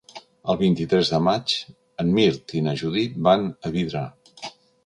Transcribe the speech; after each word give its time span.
El 0.51 0.55
vint-i-tres 0.61 1.11
de 1.15 1.19
maig 1.25 1.53
en 2.05 2.11
Mirt 2.17 2.57
i 2.61 2.65
na 2.69 2.75
Judit 2.83 3.23
van 3.29 3.47
a 3.71 3.75
Vidrà. 3.77 4.03